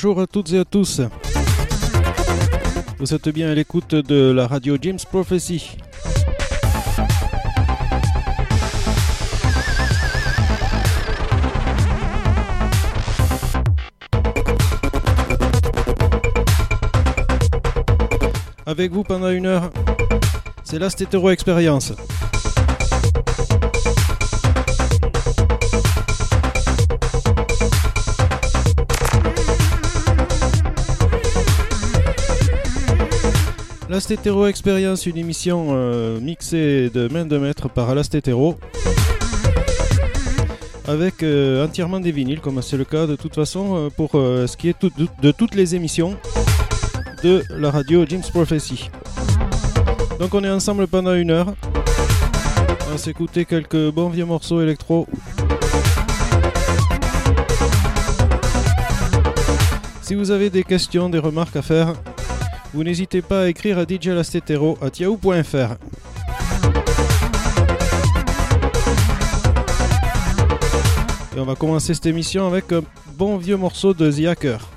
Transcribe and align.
bonjour 0.00 0.20
à 0.20 0.28
toutes 0.28 0.52
et 0.52 0.58
à 0.60 0.64
tous. 0.64 1.00
Vous 3.00 3.14
êtes 3.14 3.28
bien 3.30 3.50
à 3.50 3.54
l'écoute 3.54 3.96
de 3.96 4.30
la 4.30 4.46
radio 4.46 4.76
James 4.80 5.00
Prophecy. 5.10 5.76
Avec 18.66 18.92
vous 18.92 19.02
pendant 19.02 19.30
une 19.30 19.46
heure, 19.46 19.72
c'est 20.62 20.78
Last 20.78 21.00
Hetero 21.00 21.30
Experience. 21.30 21.92
Last 33.88 34.10
Hetero 34.10 34.46
Experience, 34.46 35.06
une 35.06 35.16
émission 35.16 35.68
euh, 35.70 36.20
mixée 36.20 36.90
de 36.92 37.08
main 37.08 37.24
de 37.24 37.38
maître 37.38 37.70
par 37.70 37.94
Last 37.94 38.14
Hetero. 38.14 38.58
Avec 40.86 41.22
euh, 41.22 41.64
entièrement 41.64 41.98
des 41.98 42.12
vinyles, 42.12 42.40
comme 42.40 42.60
c'est 42.60 42.76
le 42.76 42.84
cas 42.84 43.06
de 43.06 43.16
toute 43.16 43.34
façon 43.34 43.76
euh, 43.76 43.88
pour 43.88 44.10
ce 44.12 44.56
qui 44.58 44.68
est 44.68 44.82
de, 44.84 44.90
de 45.22 45.30
toutes 45.30 45.54
les 45.54 45.74
émissions 45.74 46.18
de 47.24 47.42
la 47.48 47.70
radio 47.70 48.04
James 48.06 48.22
Prophecy. 48.30 48.90
Donc 50.20 50.34
on 50.34 50.44
est 50.44 50.50
ensemble 50.50 50.86
pendant 50.86 51.14
une 51.14 51.30
heure. 51.30 51.54
On 52.88 52.90
va 52.92 52.98
s'écouter 52.98 53.46
quelques 53.46 53.90
bons 53.90 54.10
vieux 54.10 54.26
morceaux 54.26 54.60
électro. 54.60 55.06
Si 60.02 60.14
vous 60.14 60.30
avez 60.30 60.50
des 60.50 60.62
questions, 60.62 61.08
des 61.08 61.18
remarques 61.18 61.56
à 61.56 61.62
faire, 61.62 61.94
vous 62.74 62.84
n'hésitez 62.84 63.22
pas 63.22 63.42
à 63.42 63.48
écrire 63.48 63.78
à 63.78 63.84
djlastetero 63.84 64.78
à 64.80 64.88
yahoo.fr. 64.98 65.76
Et 71.36 71.40
on 71.40 71.44
va 71.44 71.54
commencer 71.54 71.94
cette 71.94 72.06
émission 72.06 72.46
avec 72.46 72.72
un 72.72 72.82
bon 73.14 73.36
vieux 73.36 73.56
morceau 73.56 73.94
de 73.94 74.10
The 74.10 74.26
Hacker. 74.26 74.68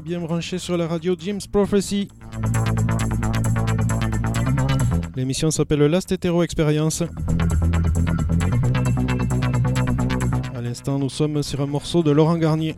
Bien 0.00 0.20
branchés 0.20 0.58
sur 0.58 0.76
la 0.76 0.86
radio 0.86 1.14
Jim's 1.18 1.46
Prophecy. 1.46 2.08
L'émission 5.14 5.50
s'appelle 5.50 5.80
Last 5.80 6.12
Hetero 6.12 6.42
Experience. 6.42 7.02
À 10.54 10.60
l'instant, 10.60 10.98
nous 10.98 11.08
sommes 11.08 11.42
sur 11.42 11.60
un 11.60 11.66
morceau 11.66 12.02
de 12.02 12.10
Laurent 12.10 12.36
Garnier. 12.36 12.74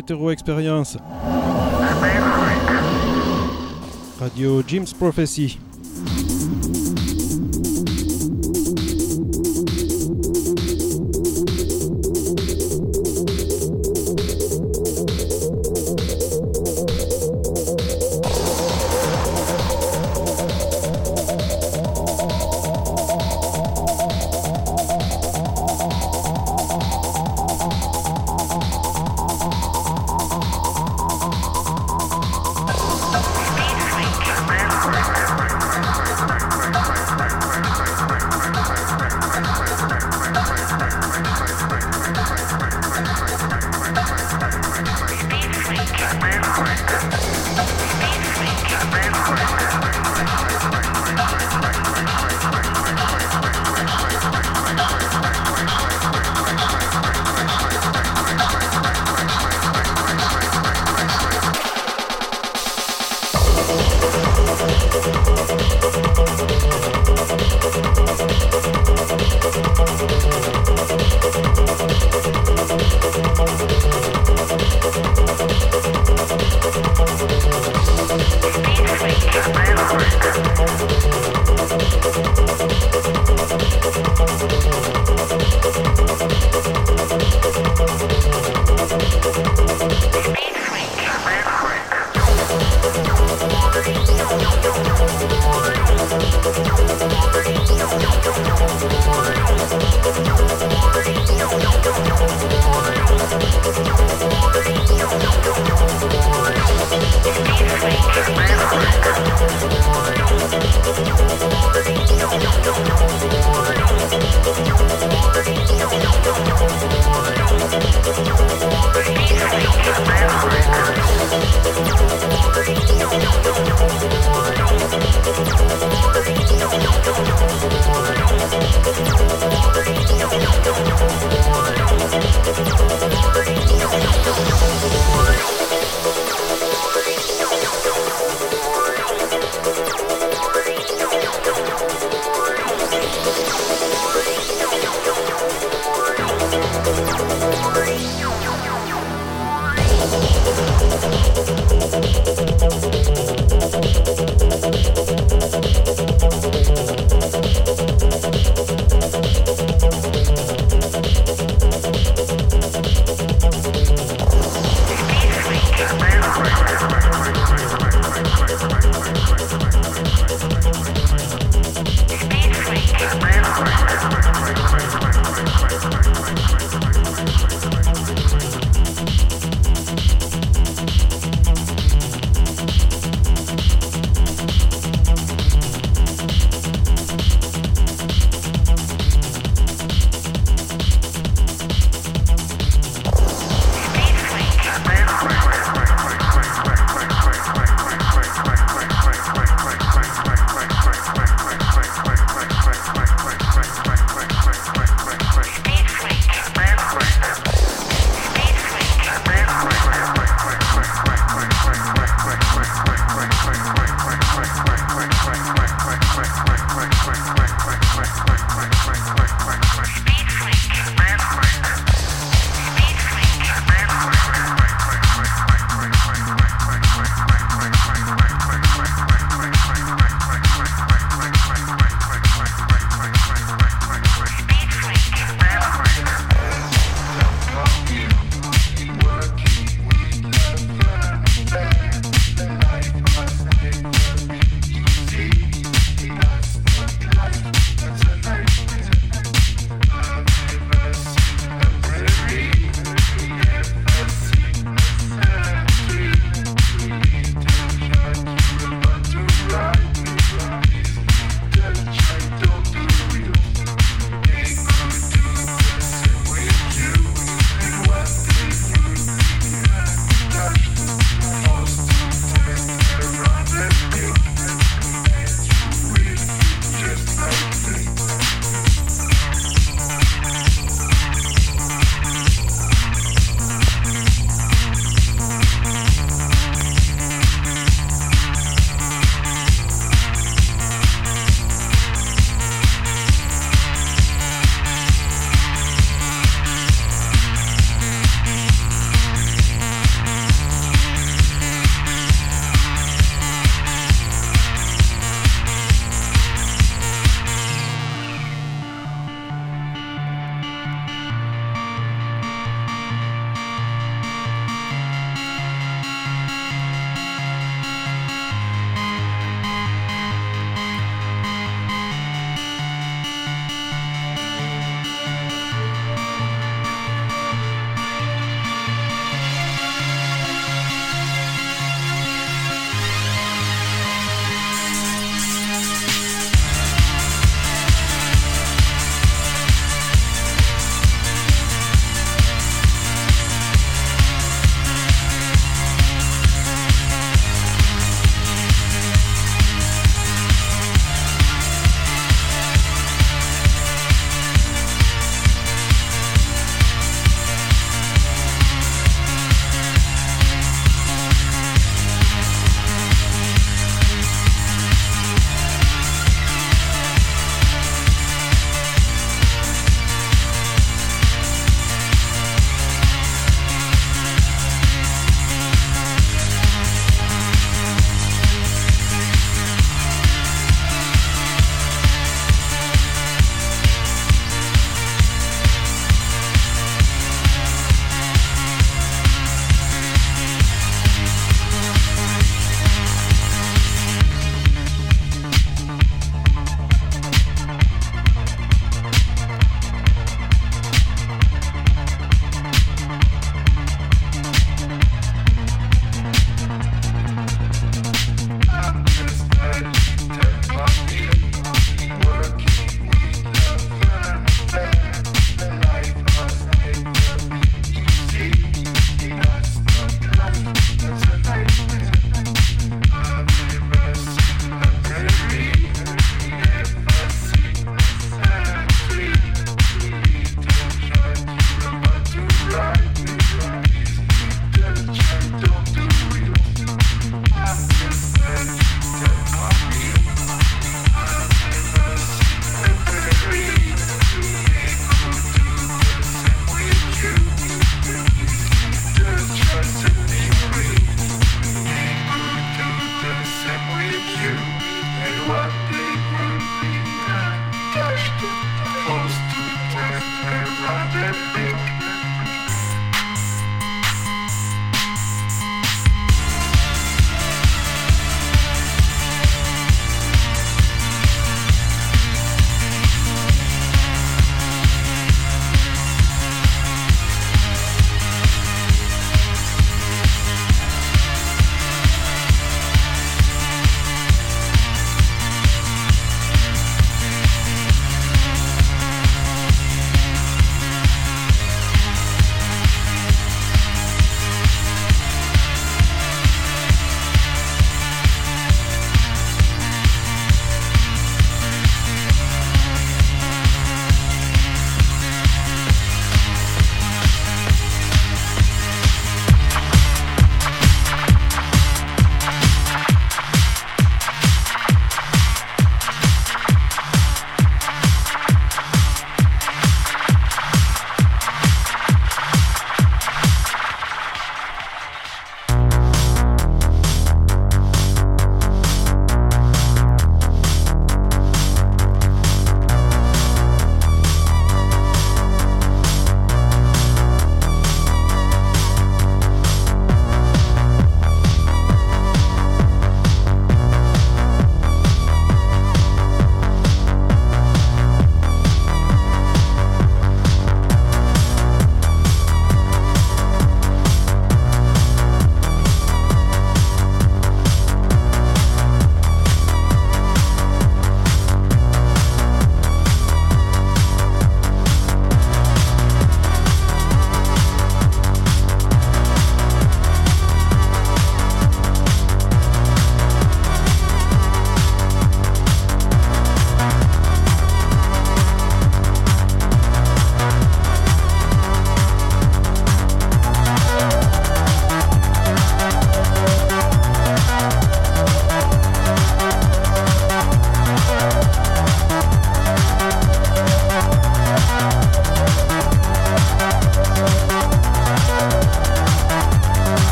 Hetero 0.00 0.30
Experience. 0.30 0.96
Radio 4.18 4.62
Jim's 4.62 4.94
Prophecy. 4.94 5.58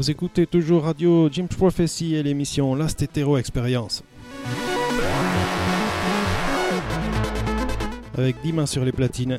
Vous 0.00 0.10
écoutez 0.10 0.46
toujours 0.46 0.84
Radio 0.84 1.28
Jim's 1.30 1.54
Prophecy 1.54 2.14
et 2.14 2.22
l'émission 2.22 2.74
Last 2.74 3.02
Hetero 3.02 3.36
Experience. 3.36 4.02
Avec 8.16 8.36
Dima 8.42 8.64
sur 8.64 8.82
les 8.82 8.92
platines. 8.92 9.38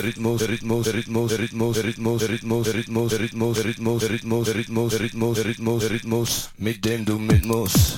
ritmos, 0.00 0.42
ritmos, 0.42 0.86
ritmos, 0.86 1.32
ritmos, 1.32 1.76
ritmos, 1.76 2.22
ritmos, 2.22 2.68
ritmos, 2.68 3.12
ritmos, 3.16 3.58
ritmos, 3.62 4.02
ritmos, 4.08 4.48
ritmos, 4.48 4.48
ritmos, 4.52 4.92
ritmos, 4.98 5.38
ritmos, 5.42 5.86
ritmos, 5.88 6.50
met 6.56 6.82
dem 6.82 7.26
met 7.26 7.44
mos 7.44 7.96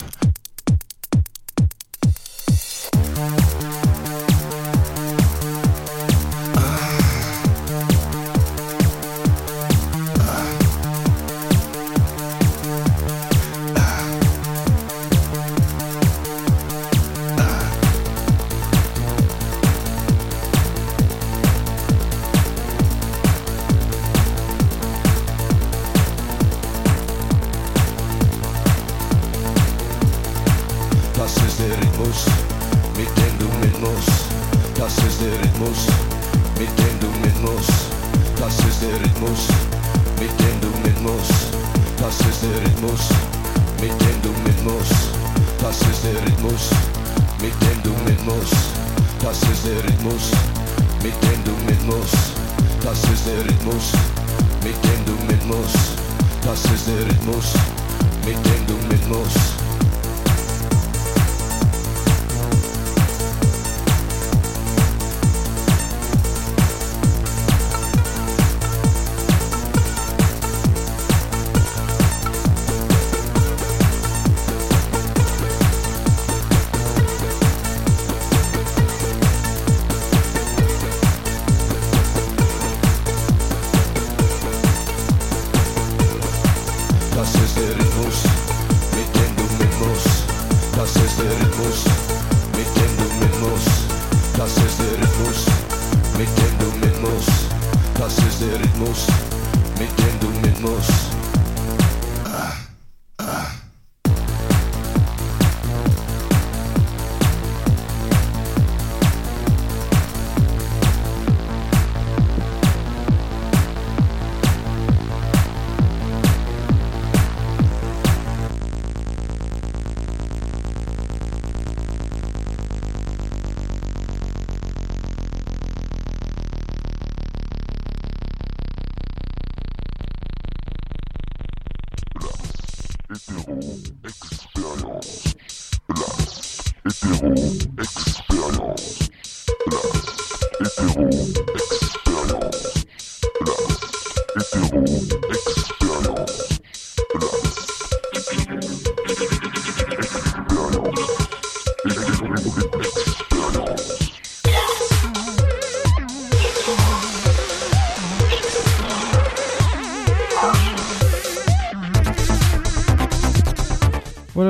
Rules. 98.89 99.18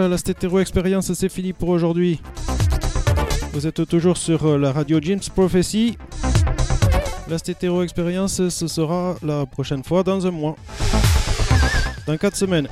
La 0.08 0.18
Stétéro 0.18 0.60
Expérience, 0.60 1.12
c'est 1.12 1.28
fini 1.28 1.52
pour 1.52 1.68
aujourd'hui. 1.68 2.20
Vous 3.52 3.66
êtes 3.66 3.86
toujours 3.86 4.16
sur 4.16 4.46
euh, 4.46 4.58
la 4.58 4.72
radio 4.72 4.98
James 5.02 5.20
Prophecy. 5.34 5.98
La 7.28 7.38
Stétéro 7.38 7.82
Expérience, 7.82 8.48
ce 8.48 8.68
sera 8.68 9.16
la 9.22 9.44
prochaine 9.46 9.84
fois 9.84 10.02
dans 10.02 10.26
un 10.26 10.30
mois. 10.30 10.56
Dans 12.06 12.16
4 12.16 12.36
semaines. 12.36 12.68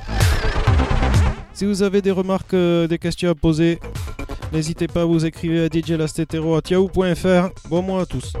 Si 1.53 1.65
vous 1.65 1.83
avez 1.83 2.01
des 2.01 2.11
remarques, 2.11 2.53
euh, 2.53 2.87
des 2.87 2.97
questions 2.97 3.29
à 3.29 3.35
poser, 3.35 3.79
n'hésitez 4.51 4.87
pas 4.87 5.01
à 5.01 5.05
vous 5.05 5.25
écrire 5.25 5.65
à 5.65 5.69
djlastetero.yahoo.fr. 5.69 7.69
Bon 7.69 7.81
mois 7.81 8.01
à 8.01 8.05
tous. 8.05 8.33